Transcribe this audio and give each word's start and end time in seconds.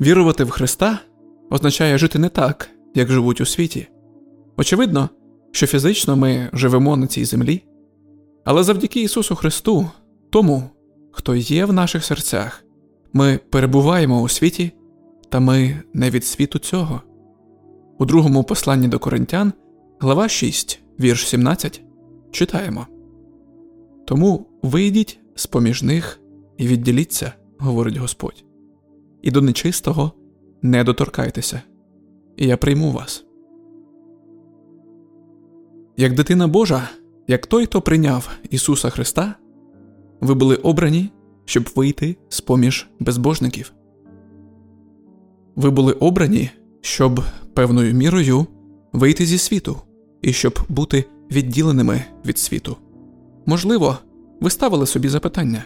Вірувати 0.00 0.44
в 0.44 0.50
Христа 0.50 0.98
означає 1.50 1.98
жити 1.98 2.18
не 2.18 2.28
так, 2.28 2.70
як 2.94 3.10
живуть 3.10 3.40
у 3.40 3.46
світі. 3.46 3.88
Очевидно, 4.56 5.08
що 5.52 5.66
фізично 5.66 6.16
ми 6.16 6.50
живемо 6.52 6.96
на 6.96 7.06
цій 7.06 7.24
землі, 7.24 7.64
але 8.44 8.62
завдяки 8.62 9.02
Ісусу 9.02 9.34
Христу, 9.34 9.90
тому, 10.30 10.62
хто 11.12 11.34
є 11.34 11.64
в 11.64 11.72
наших 11.72 12.04
серцях, 12.04 12.64
ми 13.12 13.40
перебуваємо 13.50 14.20
у 14.20 14.28
світі, 14.28 14.72
та 15.28 15.40
ми 15.40 15.82
не 15.94 16.10
від 16.10 16.24
світу 16.24 16.58
цього. 16.58 17.02
У 17.98 18.04
другому 18.04 18.44
посланні 18.44 18.88
до 18.88 18.98
Коринтян, 18.98 19.52
глава 20.00 20.28
6, 20.28 20.80
вірш 21.00 21.26
17, 21.26 21.82
читаємо 22.30 22.86
Тому 24.06 24.46
вийдіть 24.62 25.20
з 25.34 25.46
поміж 25.46 25.82
них 25.82 26.20
і 26.56 26.66
відділіться, 26.66 27.32
говорить 27.58 27.96
Господь, 27.96 28.44
і 29.22 29.30
до 29.30 29.40
нечистого 29.40 30.12
не 30.62 30.84
доторкайтеся, 30.84 31.62
я 32.36 32.56
прийму 32.56 32.90
вас. 32.90 33.24
Як 35.96 36.14
дитина 36.14 36.48
Божа, 36.48 36.88
як 37.28 37.46
той, 37.46 37.64
хто 37.64 37.80
прийняв 37.80 38.30
Ісуса 38.50 38.90
Христа, 38.90 39.34
ви 40.20 40.34
були 40.34 40.56
обрані, 40.56 41.10
щоб 41.44 41.68
вийти 41.76 42.16
з 42.28 42.40
поміж 42.40 42.88
безбожників. 43.00 43.72
Ви 45.56 45.70
були 45.70 45.92
обрані, 45.92 46.50
щоб 46.80 47.20
певною 47.54 47.94
мірою 47.94 48.46
вийти 48.92 49.26
зі 49.26 49.38
світу 49.38 49.76
і 50.22 50.32
щоб 50.32 50.58
бути 50.68 51.04
відділеними 51.30 52.04
від 52.26 52.38
світу. 52.38 52.76
Можливо, 53.46 53.98
ви 54.40 54.50
ставили 54.50 54.86
собі 54.86 55.08
запитання, 55.08 55.64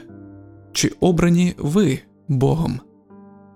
чи 0.73 0.93
обрані 1.01 1.55
ви 1.59 1.99
Богом? 2.29 2.81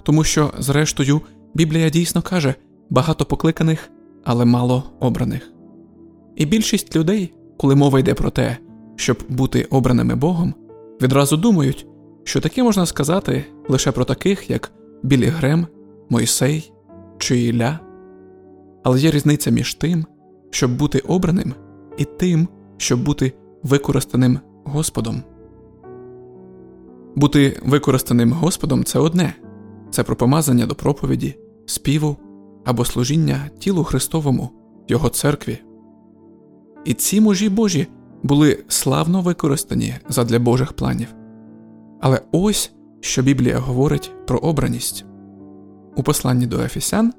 Тому 0.07 0.25
що, 0.25 0.53
зрештою, 0.59 1.21
Біблія 1.55 1.91
дійсно 1.91 2.23
каже 2.23 2.55
багато 2.91 3.25
покликаних, 3.25 3.91
але 4.25 4.45
мало 4.45 4.85
обраних. 5.01 5.53
І 6.37 6.47
більшість 6.47 6.97
людей, 6.97 7.35
коли 7.57 7.75
мова 7.75 8.01
йде 8.01 8.15
про 8.15 8.31
те, 8.31 8.57
щоб 8.97 9.19
бути 9.29 9.67
обраними 9.71 10.15
Богом, 10.15 10.55
відразу 11.03 11.37
думають, 11.37 11.87
що 12.25 12.41
таке 12.41 12.63
можна 12.63 12.87
сказати 12.87 13.45
лише 13.69 13.93
про 13.93 14.05
таких, 14.05 14.51
як 14.51 14.73
Білі 15.03 15.27
Грем, 15.27 15.67
Мойсей 16.11 16.73
чи 17.19 17.41
Ілля. 17.41 17.81
Але 18.85 19.01
є 19.01 19.11
різниця 19.11 19.51
між 19.51 19.75
тим, 19.75 20.05
щоб 20.51 20.77
бути 20.77 20.99
обраним, 20.99 21.55
і 21.99 22.05
тим, 22.05 22.49
щоб 22.77 23.05
бути 23.05 23.33
використаним 23.63 24.39
Господом. 24.65 25.23
Бути 27.17 27.61
використаним 27.65 28.33
Господом 28.33 28.85
це 28.85 28.99
одне 28.99 29.35
це 29.97 30.03
про 30.03 30.17
помазання 30.17 30.67
до 30.67 30.75
проповіді, 30.75 31.39
співу 31.67 32.17
або 32.65 32.85
служіння 32.85 33.51
тілу 33.59 33.85
Христовому, 33.85 34.51
Його 34.89 35.09
церкві. 35.09 35.59
І 36.85 36.95
ці 36.95 37.21
мужі 37.21 37.49
Божі 37.49 37.87
були 38.23 38.65
славно 38.69 39.21
використані 39.21 39.95
задля 40.09 40.39
Божих 40.39 40.73
планів. 40.73 41.15
Але 42.01 42.21
ось 42.33 42.73
що 43.01 43.23
Біблія 43.23 43.59
говорить 43.59 44.13
про 44.27 44.39
обраність. 44.39 45.05
У 45.97 46.03
посланні 46.03 46.47
до 46.47 46.61
Ефесян, 46.61 47.13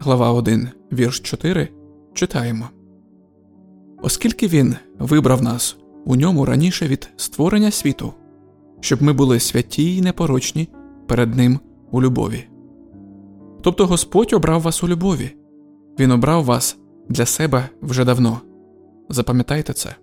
глава 0.00 0.32
1, 0.32 0.68
вірш 0.92 1.20
4, 1.20 1.68
читаємо 2.14 2.68
Оскільки 4.02 4.46
він 4.46 4.76
вибрав 4.98 5.42
нас 5.42 5.76
у 6.04 6.16
ньому 6.16 6.44
раніше 6.44 6.88
від 6.88 7.08
створення 7.16 7.70
світу, 7.70 8.12
щоб 8.80 9.02
ми 9.02 9.12
були 9.12 9.40
святі 9.40 9.96
й 9.96 10.00
непорочні 10.00 10.68
перед 11.06 11.34
Ним 11.34 11.60
у 11.90 12.02
любові. 12.02 12.44
Тобто 13.60 13.86
Господь 13.86 14.32
обрав 14.32 14.60
вас 14.60 14.82
у 14.84 14.88
любові, 14.88 15.36
Він 15.98 16.10
обрав 16.10 16.44
вас 16.44 16.78
для 17.08 17.26
себе 17.26 17.68
вже 17.82 18.04
давно. 18.04 18.40
Запам'ятайте 19.08 19.72
це. 19.72 19.96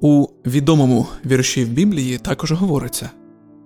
У 0.00 0.26
відомому 0.46 1.06
вірші 1.26 1.64
в 1.64 1.68
Біблії 1.68 2.18
також 2.18 2.52
говориться 2.52 3.10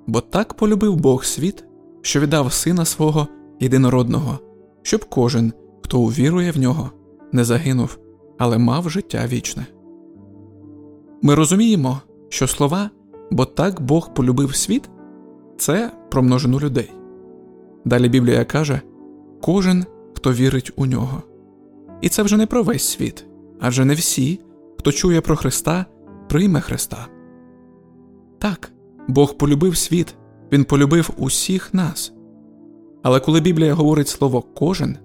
бо 0.06 0.20
так 0.20 0.54
полюбив 0.54 0.96
Бог 0.96 1.24
світ, 1.24 1.64
що 2.02 2.20
віддав 2.20 2.52
сина 2.52 2.84
свого 2.84 3.28
єдинородного, 3.60 4.38
щоб 4.82 5.04
кожен, 5.04 5.52
хто 5.82 6.00
увірує 6.00 6.52
в 6.52 6.58
нього, 6.58 6.90
не 7.32 7.44
загинув, 7.44 7.98
але 8.38 8.58
мав 8.58 8.90
життя 8.90 9.26
вічне. 9.26 9.66
Ми 11.22 11.34
розуміємо, 11.34 12.00
що 12.28 12.46
слова 12.46 12.90
бо 13.30 13.44
так 13.44 13.80
Бог 13.80 14.14
полюбив 14.14 14.54
світ 14.54 14.90
це 15.62 15.90
про 16.10 16.22
множину 16.22 16.60
людей. 16.60 16.92
Далі 17.84 18.08
Біблія 18.08 18.44
каже 18.44 18.80
кожен, 19.42 19.84
хто 20.14 20.32
вірить 20.32 20.72
у 20.76 20.86
нього. 20.86 21.22
І 22.00 22.08
це 22.08 22.22
вже 22.22 22.36
не 22.36 22.46
про 22.46 22.62
весь 22.62 22.88
світ, 22.88 23.26
адже 23.60 23.84
не 23.84 23.94
всі, 23.94 24.40
хто 24.78 24.92
чує 24.92 25.20
про 25.20 25.36
Христа, 25.36 25.86
прийме 26.28 26.60
Христа. 26.60 27.06
Так, 28.38 28.72
Бог 29.08 29.34
полюбив 29.34 29.76
світ, 29.76 30.14
Він 30.52 30.64
полюбив 30.64 31.10
усіх 31.16 31.74
нас. 31.74 32.12
Але 33.02 33.20
коли 33.20 33.40
Біблія 33.40 33.74
говорить 33.74 34.08
слово 34.08 34.42
кожен, 34.42 34.96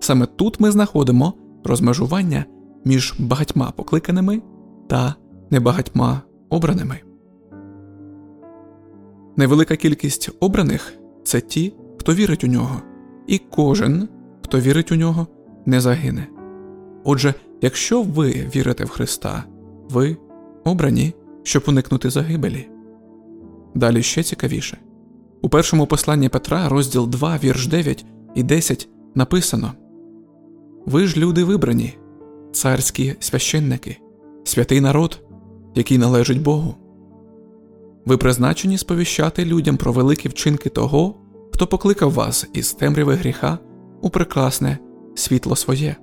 саме 0.00 0.26
тут 0.26 0.60
ми 0.60 0.70
знаходимо 0.70 1.32
розмежування 1.64 2.44
між 2.84 3.14
багатьма 3.18 3.70
покликаними 3.70 4.42
та 4.88 5.14
небагатьма 5.50 6.22
обраними. 6.48 7.07
Невелика 9.38 9.76
кількість 9.76 10.30
обраних 10.40 10.94
це 11.24 11.40
ті, 11.40 11.74
хто 11.98 12.14
вірить 12.14 12.44
у 12.44 12.46
нього, 12.46 12.82
і 13.26 13.38
кожен, 13.38 14.08
хто 14.44 14.60
вірить 14.60 14.92
у 14.92 14.94
нього, 14.94 15.26
не 15.66 15.80
загине. 15.80 16.26
Отже, 17.04 17.34
якщо 17.62 18.02
ви 18.02 18.30
вірите 18.54 18.84
в 18.84 18.88
Христа, 18.88 19.44
ви 19.90 20.16
обрані, 20.64 21.14
щоб 21.42 21.62
уникнути 21.66 22.10
загибелі. 22.10 22.68
Далі 23.74 24.02
ще 24.02 24.22
цікавіше. 24.22 24.78
У 25.42 25.48
першому 25.48 25.86
посланні 25.86 26.28
Петра, 26.28 26.68
розділ 26.68 27.08
2, 27.08 27.38
вірш 27.44 27.66
9 27.66 28.06
і 28.34 28.42
10 28.42 28.88
написано 29.14 29.72
Ви 30.86 31.06
ж 31.06 31.20
люди 31.20 31.44
вибрані, 31.44 31.98
царські 32.52 33.14
священники, 33.20 33.96
святий 34.44 34.80
народ, 34.80 35.20
який 35.74 35.98
належить 35.98 36.42
Богу. 36.42 36.74
Ви 38.08 38.16
призначені 38.16 38.78
сповіщати 38.78 39.44
людям 39.44 39.76
про 39.76 39.92
великі 39.92 40.28
вчинки 40.28 40.68
того, 40.68 41.14
хто 41.52 41.66
покликав 41.66 42.12
вас 42.12 42.48
із 42.52 42.72
темряви 42.72 43.14
гріха 43.14 43.58
у 44.02 44.10
прекрасне 44.10 44.78
світло 45.14 45.56
своє. 45.56 45.96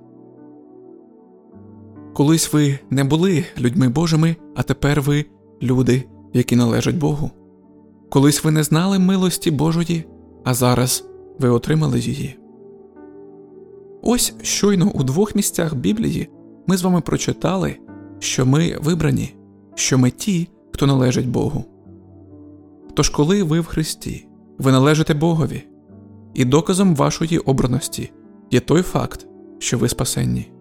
Колись 2.14 2.54
ви 2.54 2.80
не 2.90 3.04
були 3.04 3.46
людьми 3.60 3.90
Божими, 3.90 4.36
а 4.56 4.64
тепер 4.64 5.02
ви 5.02 5.26
люди, 5.62 6.04
які 6.34 6.56
належать 6.56 6.98
Богу. 6.98 7.32
Колись 8.10 8.44
ви 8.44 8.52
не 8.52 8.64
знали 8.64 9.00
милості 9.00 9.52
Божої, 9.52 10.06
а 10.44 10.54
зараз 10.54 11.06
ви 11.40 11.50
отримали 11.50 12.00
її. 12.00 12.40
Ось 14.02 14.36
щойно 14.42 14.92
у 14.94 15.04
двох 15.04 15.36
місцях 15.36 15.76
Біблії 15.76 16.30
ми 16.68 16.78
з 16.78 16.82
вами 16.82 17.02
прочитали, 17.02 17.76
що 18.20 18.46
ми 18.46 18.78
вибрані, 18.82 19.36
що 19.76 19.98
ми 19.98 20.12
ті, 20.12 20.50
хто 20.72 20.88
належить 20.88 21.30
Богу. 21.30 21.66
Тож, 22.96 23.10
коли 23.10 23.44
ви 23.44 23.60
в 23.60 23.66
Христі, 23.66 24.28
ви 24.58 24.72
належите 24.72 25.14
Богові, 25.14 25.64
і 26.34 26.46
доказом 26.46 26.96
вашої 26.96 27.38
обраності 27.38 28.12
є 28.52 28.60
той 28.60 28.82
факт, 28.82 29.28
що 29.60 29.78
ви 29.78 29.90
спасенні. 29.90 30.52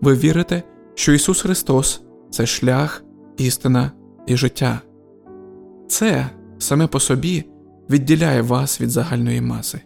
Ви 0.00 0.14
вірите, 0.14 0.62
що 0.94 1.12
Ісус 1.12 1.40
Христос 1.40 2.02
це 2.30 2.46
шлях, 2.46 3.04
істина 3.36 3.92
і 4.26 4.36
життя. 4.36 4.80
Це 5.88 6.30
саме 6.58 6.86
по 6.86 7.00
собі 7.00 7.44
відділяє 7.90 8.42
вас 8.42 8.80
від 8.80 8.90
загальної 8.90 9.40
маси. 9.40 9.80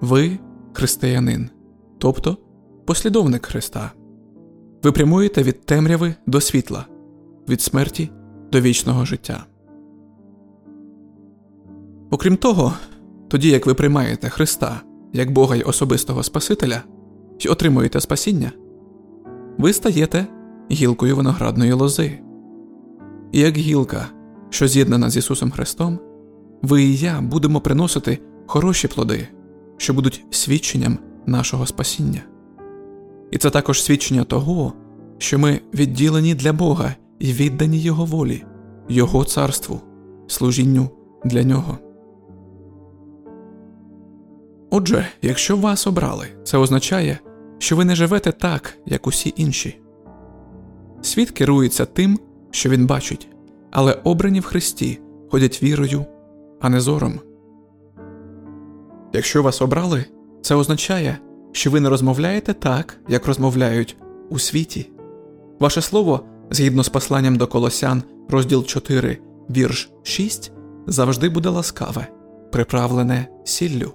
Ви 0.00 0.38
християнин, 0.72 1.50
тобто 1.98 2.36
послідовник 2.86 3.46
Христа. 3.46 3.92
Ви 4.82 4.92
прямуєте 4.92 5.42
від 5.42 5.60
темряви 5.60 6.14
до 6.26 6.40
світла, 6.40 6.86
від 7.48 7.60
смерті 7.60 8.10
до 8.52 8.60
вічного 8.60 9.04
життя. 9.04 9.46
Окрім 12.12 12.36
того, 12.36 12.72
тоді 13.28 13.48
як 13.48 13.66
ви 13.66 13.74
приймаєте 13.74 14.28
Христа 14.28 14.80
як 15.12 15.30
Бога 15.30 15.56
й 15.56 15.62
особистого 15.62 16.22
Спасителя 16.22 16.82
і 17.38 17.48
отримуєте 17.48 18.00
спасіння, 18.00 18.52
ви 19.58 19.72
стаєте 19.72 20.26
гілкою 20.70 21.16
виноградної 21.16 21.72
лози. 21.72 22.18
І 23.32 23.40
як 23.40 23.56
гілка, 23.56 24.06
що 24.50 24.68
з'єднана 24.68 25.10
з 25.10 25.16
Ісусом 25.16 25.50
Христом, 25.50 25.98
ви 26.62 26.82
і 26.82 26.96
я 26.96 27.20
будемо 27.20 27.60
приносити 27.60 28.18
хороші 28.46 28.88
плоди, 28.88 29.28
що 29.76 29.94
будуть 29.94 30.24
свідченням 30.30 30.98
нашого 31.26 31.66
спасіння. 31.66 32.20
І 33.30 33.38
це 33.38 33.50
також 33.50 33.82
свідчення 33.82 34.24
того, 34.24 34.72
що 35.18 35.38
ми 35.38 35.60
відділені 35.74 36.34
для 36.34 36.52
Бога 36.52 36.94
і 37.18 37.32
віддані 37.32 37.78
Його 37.78 38.04
волі, 38.04 38.44
Його 38.88 39.24
царству, 39.24 39.80
служінню 40.26 40.90
для 41.24 41.42
нього. 41.42 41.78
Отже, 44.74 45.06
якщо 45.22 45.56
вас 45.56 45.86
обрали, 45.86 46.26
це 46.44 46.58
означає, 46.58 47.18
що 47.58 47.76
ви 47.76 47.84
не 47.84 47.94
живете 47.94 48.32
так, 48.32 48.78
як 48.86 49.06
усі 49.06 49.34
інші. 49.36 49.80
Світ 51.02 51.30
керується 51.30 51.84
тим, 51.84 52.18
що 52.50 52.68
він 52.68 52.86
бачить, 52.86 53.28
але 53.70 53.92
обрані 54.04 54.40
в 54.40 54.44
Христі 54.44 55.00
ходять 55.30 55.62
вірою, 55.62 56.04
а 56.60 56.68
не 56.68 56.80
зором. 56.80 57.20
Якщо 59.12 59.42
вас 59.42 59.62
обрали, 59.62 60.04
це 60.42 60.54
означає, 60.54 61.18
що 61.52 61.70
ви 61.70 61.80
не 61.80 61.88
розмовляєте 61.88 62.54
так, 62.54 63.00
як 63.08 63.26
розмовляють 63.26 63.96
у 64.30 64.38
світі. 64.38 64.90
Ваше 65.60 65.82
слово, 65.82 66.20
згідно 66.50 66.84
з 66.84 66.88
посланням 66.88 67.36
до 67.36 67.46
Колосян, 67.46 68.02
розділ 68.28 68.64
4, 68.64 69.18
вірш 69.50 69.90
6, 70.02 70.52
завжди 70.86 71.28
буде 71.28 71.48
ласкаве, 71.48 72.06
приправлене 72.52 73.26
сіллю. 73.44 73.92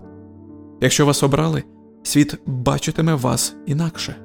Якщо 0.82 1.06
вас 1.06 1.24
обрали, 1.24 1.64
світ 2.04 2.40
бачитиме 2.46 3.16
вас 3.16 3.56
інакше. 3.66 4.16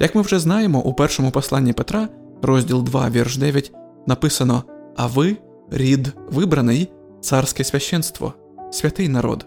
Як 0.00 0.14
ми 0.14 0.22
вже 0.22 0.38
знаємо, 0.38 0.82
у 0.82 0.94
першому 0.94 1.30
посланні 1.30 1.72
Петра, 1.72 2.08
розділ 2.42 2.84
2, 2.84 3.10
вірш 3.10 3.36
9, 3.36 3.72
написано 4.06 4.62
А 4.96 5.06
ви 5.06 5.36
рід 5.70 6.12
вибраний, 6.30 6.92
царське 7.20 7.64
священство, 7.64 8.34
святий 8.70 9.08
народ. 9.08 9.46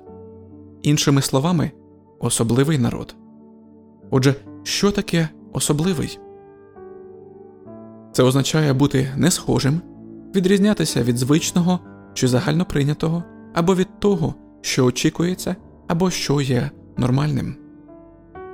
Іншими 0.81 1.21
словами, 1.21 1.71
особливий 2.19 2.77
народ. 2.77 3.15
Отже, 4.09 4.35
що 4.63 4.91
таке 4.91 5.29
особливий? 5.53 6.19
Це 8.11 8.23
означає 8.23 8.73
бути 8.73 9.09
не 9.17 9.31
схожим, 9.31 9.81
відрізнятися 10.35 11.03
від 11.03 11.17
звичного 11.17 11.79
чи 12.13 12.27
загальноприйнятого, 12.27 13.23
або 13.53 13.75
від 13.75 13.99
того, 13.99 14.35
що 14.61 14.85
очікується, 14.85 15.55
або 15.87 16.09
що 16.09 16.41
є 16.41 16.71
нормальним. 16.97 17.55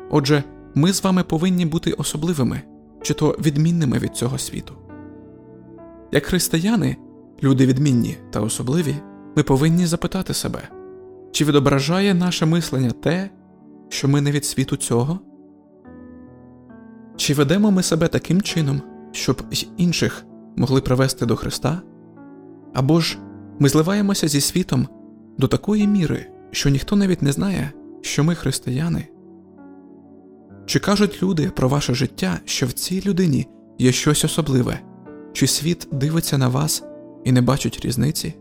Отже, 0.09 0.43
ми 0.75 0.93
з 0.93 1.03
вами 1.03 1.23
повинні 1.23 1.65
бути 1.65 1.91
особливими 1.91 2.61
чи 3.01 3.13
то 3.13 3.37
відмінними 3.39 3.97
від 3.97 4.15
цього 4.15 4.37
світу. 4.37 4.73
Як 6.11 6.25
християни, 6.25 6.97
люди 7.43 7.65
відмінні 7.65 8.17
та 8.29 8.41
особливі, 8.41 8.95
ми 9.35 9.43
повинні 9.43 9.85
запитати 9.85 10.33
себе, 10.33 10.69
чи 11.31 11.45
відображає 11.45 12.13
наше 12.13 12.45
мислення 12.45 12.91
те, 12.91 13.29
що 13.89 14.07
ми 14.07 14.21
не 14.21 14.31
від 14.31 14.45
світу 14.45 14.75
цього? 14.75 15.19
Чи 17.15 17.33
ведемо 17.33 17.71
ми 17.71 17.83
себе 17.83 18.07
таким 18.07 18.41
чином, 18.41 18.81
щоб 19.11 19.41
й 19.51 19.67
інших 19.77 20.25
могли 20.55 20.81
привести 20.81 21.25
до 21.25 21.35
Христа? 21.35 21.81
Або 22.73 22.99
ж 22.99 23.17
ми 23.59 23.69
зливаємося 23.69 24.27
зі 24.27 24.41
світом 24.41 24.87
до 25.37 25.47
такої 25.47 25.87
міри, 25.87 26.25
що 26.51 26.69
ніхто 26.69 26.95
навіть 26.95 27.21
не 27.21 27.31
знає, 27.31 27.71
що 28.01 28.23
ми 28.23 28.35
християни? 28.35 29.07
Чи 30.65 30.79
кажуть 30.79 31.23
люди 31.23 31.51
про 31.55 31.69
ваше 31.69 31.93
життя, 31.93 32.39
що 32.45 32.67
в 32.67 32.71
цій 32.71 33.01
людині 33.05 33.47
є 33.79 33.91
щось 33.91 34.25
особливе, 34.25 34.79
чи 35.33 35.47
світ 35.47 35.87
дивиться 35.91 36.37
на 36.37 36.47
вас 36.47 36.83
і 37.23 37.31
не 37.31 37.41
бачить 37.41 37.79
різниці? 37.85 38.33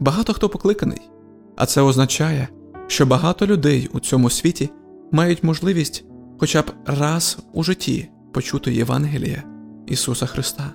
Багато 0.00 0.32
хто 0.32 0.48
покликаний, 0.48 1.10
а 1.56 1.66
це 1.66 1.80
означає, 1.80 2.48
що 2.86 3.06
багато 3.06 3.46
людей 3.46 3.90
у 3.92 4.00
цьому 4.00 4.30
світі 4.30 4.70
мають 5.12 5.44
можливість 5.44 6.04
хоча 6.38 6.62
б 6.62 6.72
раз 6.86 7.38
у 7.52 7.62
житті 7.62 8.10
почути 8.32 8.74
Євангелія 8.74 9.42
Ісуса 9.86 10.26
Христа. 10.26 10.74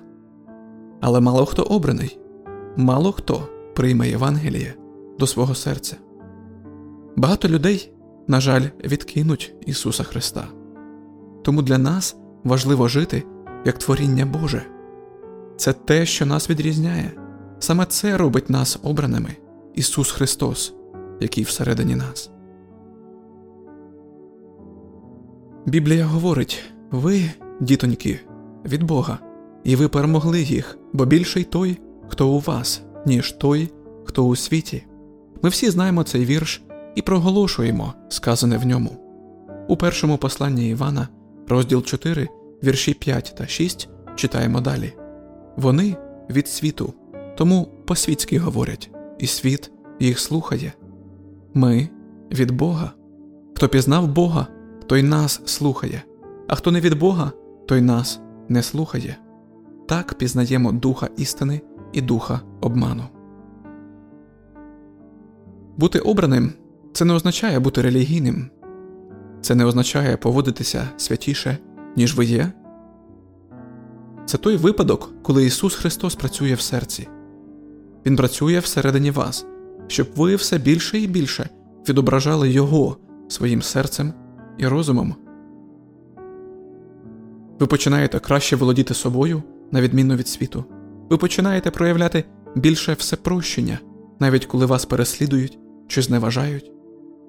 Але 1.00 1.20
мало 1.20 1.46
хто 1.46 1.62
обраний, 1.62 2.18
мало 2.76 3.12
хто 3.12 3.48
прийме 3.74 4.08
Євангеліє 4.08 4.74
до 5.18 5.26
свого 5.26 5.54
серця. 5.54 5.96
Багато 7.16 7.48
людей, 7.48 7.92
на 8.28 8.40
жаль, 8.40 8.62
відкинуть 8.84 9.54
Ісуса 9.66 10.02
Христа. 10.02 10.44
Тому 11.42 11.62
для 11.62 11.78
нас 11.78 12.16
важливо 12.44 12.88
жити 12.88 13.22
як 13.64 13.78
творіння 13.78 14.26
Боже. 14.26 14.62
Це 15.56 15.72
те, 15.72 16.06
що 16.06 16.26
нас 16.26 16.50
відрізняє. 16.50 17.12
Саме 17.58 17.86
це 17.86 18.16
робить 18.16 18.50
нас 18.50 18.78
обраними 18.82 19.36
Ісус 19.74 20.10
Христос, 20.10 20.74
який 21.20 21.44
всередині 21.44 21.96
нас. 21.96 22.30
Біблія 25.66 26.04
говорить 26.04 26.62
ви, 26.90 27.30
дітоньки, 27.60 28.20
від 28.64 28.82
Бога, 28.82 29.18
і 29.64 29.76
ви 29.76 29.88
перемогли 29.88 30.42
їх, 30.42 30.78
бо 30.92 31.04
більший 31.04 31.44
той, 31.44 31.80
хто 32.08 32.28
у 32.28 32.38
вас, 32.38 32.82
ніж 33.06 33.32
той, 33.32 33.70
хто 34.04 34.24
у 34.24 34.36
світі. 34.36 34.84
Ми 35.42 35.48
всі 35.48 35.70
знаємо 35.70 36.02
цей 36.02 36.24
вірш 36.24 36.62
і 36.94 37.02
проголошуємо 37.02 37.94
сказане 38.08 38.58
в 38.58 38.66
ньому. 38.66 38.90
У 39.68 39.76
першому 39.76 40.18
посланні 40.18 40.68
Івана, 40.68 41.08
розділ 41.48 41.82
4, 41.82 42.28
вірші 42.64 42.94
5 42.94 43.34
та 43.38 43.46
6, 43.46 43.88
читаємо 44.16 44.60
далі 44.60 44.92
вони 45.56 45.96
від 46.30 46.48
світу, 46.48 46.94
тому 47.36 47.68
по-світськи 47.86 48.38
говорять, 48.38 48.90
і 49.18 49.26
світ 49.26 49.70
їх 50.00 50.18
слухає. 50.18 50.72
Ми 51.54 51.88
від 52.32 52.50
Бога. 52.50 52.92
Хто 53.54 53.68
пізнав 53.68 54.08
Бога, 54.08 54.46
той 54.86 55.02
нас 55.02 55.42
слухає, 55.44 56.02
а 56.48 56.54
хто 56.54 56.70
не 56.70 56.80
від 56.80 56.98
Бога, 56.98 57.32
той 57.66 57.80
нас 57.80 58.20
не 58.48 58.62
слухає. 58.62 59.16
Так 59.88 60.14
пізнаємо 60.14 60.72
духа 60.72 61.08
істини 61.16 61.60
і 61.92 62.00
духа 62.00 62.40
обману. 62.60 63.02
Бути 65.76 65.98
обраним 65.98 66.52
це 66.92 67.04
не 67.04 67.14
означає 67.14 67.60
бути 67.60 67.82
релігійним, 67.82 68.50
це 69.40 69.54
не 69.54 69.64
означає 69.64 70.16
поводитися 70.16 70.88
святіше, 70.96 71.58
ніж 71.96 72.16
ви 72.16 72.24
є. 72.24 72.52
Це 74.26 74.38
той 74.38 74.56
випадок, 74.56 75.12
коли 75.22 75.44
Ісус 75.44 75.74
Христос 75.74 76.14
працює 76.14 76.54
в 76.54 76.60
серці. 76.60 77.08
Він 78.06 78.16
працює 78.16 78.58
всередині 78.58 79.10
вас, 79.10 79.46
щоб 79.86 80.08
ви 80.16 80.36
все 80.36 80.58
більше 80.58 80.98
і 80.98 81.06
більше 81.06 81.48
відображали 81.88 82.50
Його 82.50 82.96
своїм 83.28 83.62
серцем 83.62 84.12
і 84.58 84.66
розумом. 84.66 85.14
Ви 87.58 87.66
починаєте 87.66 88.18
краще 88.18 88.56
володіти 88.56 88.94
собою, 88.94 89.42
на 89.70 89.80
відміну 89.80 90.16
від 90.16 90.28
світу. 90.28 90.64
Ви 91.10 91.16
починаєте 91.16 91.70
проявляти 91.70 92.24
більше 92.54 92.92
всепрощення, 92.92 93.78
навіть 94.20 94.46
коли 94.46 94.66
вас 94.66 94.84
переслідують 94.84 95.58
чи 95.88 96.02
зневажають. 96.02 96.72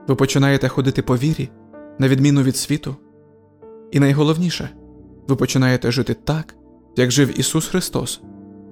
Ви 0.07 0.15
починаєте 0.15 0.67
ходити 0.67 1.01
по 1.01 1.17
вірі, 1.17 1.49
на 1.99 2.07
відміну 2.07 2.41
від 2.41 2.55
світу. 2.55 2.95
І 3.91 3.99
найголовніше, 3.99 4.69
ви 5.27 5.35
починаєте 5.35 5.91
жити 5.91 6.13
так, 6.13 6.55
як 6.95 7.11
жив 7.11 7.39
Ісус 7.39 7.67
Христос, 7.67 8.21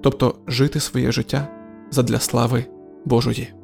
тобто 0.00 0.34
жити 0.46 0.80
своє 0.80 1.12
життя 1.12 1.48
задля 1.90 2.18
слави 2.18 2.64
Божої. 3.04 3.54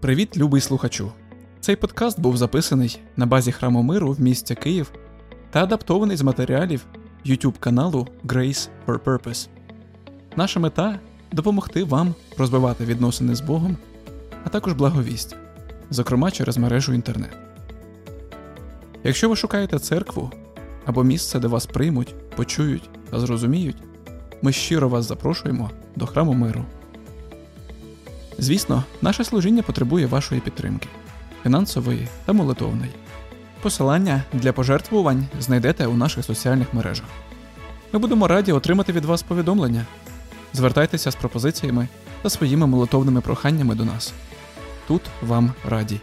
Привіт, 0.00 0.36
любий 0.36 0.60
слухачу! 0.60 1.12
Цей 1.60 1.76
подкаст 1.76 2.20
був 2.20 2.36
записаний 2.36 3.00
на 3.16 3.26
базі 3.26 3.52
храму 3.52 3.82
миру 3.82 4.12
в 4.12 4.20
місті 4.20 4.54
Київ 4.54 4.92
та 5.50 5.62
адаптований 5.62 6.16
з 6.16 6.22
матеріалів 6.22 6.86
YouTube 7.26 7.58
каналу 7.60 8.08
Grace 8.24 8.68
for 8.86 8.98
Purpose. 8.98 9.48
Наша 10.36 10.60
мета 10.60 10.98
допомогти 11.32 11.84
вам 11.84 12.14
розвивати 12.36 12.84
відносини 12.84 13.34
з 13.34 13.40
Богом, 13.40 13.76
а 14.44 14.48
також 14.48 14.72
благовість, 14.72 15.36
зокрема 15.90 16.30
через 16.30 16.58
мережу 16.58 16.92
інтернет. 16.92 17.36
Якщо 19.04 19.28
ви 19.28 19.36
шукаєте 19.36 19.78
церкву 19.78 20.30
або 20.86 21.04
місце, 21.04 21.38
де 21.38 21.48
вас 21.48 21.66
приймуть, 21.66 22.14
почують 22.36 22.90
та 23.10 23.20
зрозуміють, 23.20 23.76
ми 24.42 24.52
щиро 24.52 24.88
вас 24.88 25.08
запрошуємо 25.08 25.70
до 25.96 26.06
храму 26.06 26.32
миру. 26.32 26.64
Звісно, 28.38 28.84
наше 29.02 29.24
служіння 29.24 29.62
потребує 29.62 30.06
вашої 30.06 30.40
підтримки 30.40 30.88
фінансової 31.42 32.08
та 32.24 32.32
молитовної. 32.32 32.90
Посилання 33.62 34.22
для 34.32 34.52
пожертвувань 34.52 35.26
знайдете 35.40 35.86
у 35.86 35.96
наших 35.96 36.24
соціальних 36.24 36.74
мережах. 36.74 37.06
Ми 37.92 37.98
будемо 37.98 38.28
раді 38.28 38.52
отримати 38.52 38.92
від 38.92 39.04
вас 39.04 39.22
повідомлення. 39.22 39.86
Звертайтеся 40.52 41.10
з 41.10 41.14
пропозиціями 41.14 41.88
та 42.22 42.30
своїми 42.30 42.66
молитовними 42.66 43.20
проханнями 43.20 43.74
до 43.74 43.84
нас. 43.84 44.12
Тут 44.88 45.02
вам 45.22 45.52
раді. 45.68 46.00